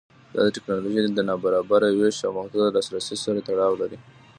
دا 0.33 0.41
د 0.45 0.49
ټکنالوژۍ 0.55 0.99
له 1.15 1.23
نابرابره 1.29 1.89
وېش 1.99 2.17
او 2.25 2.31
محدود 2.37 2.67
لاسرسي 2.75 3.15
سره 3.23 3.39
تړاو 3.47 3.73
لري. 3.81 3.97